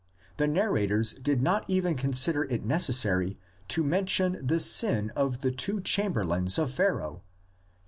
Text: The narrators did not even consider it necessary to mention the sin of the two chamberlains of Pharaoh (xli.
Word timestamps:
The 0.37 0.47
narrators 0.47 1.13
did 1.13 1.43
not 1.43 1.63
even 1.69 1.93
consider 1.93 2.45
it 2.45 2.65
necessary 2.65 3.37
to 3.67 3.83
mention 3.83 4.43
the 4.47 4.59
sin 4.59 5.11
of 5.15 5.41
the 5.41 5.51
two 5.51 5.79
chamberlains 5.79 6.57
of 6.57 6.71
Pharaoh 6.71 7.17
(xli. 7.23 7.69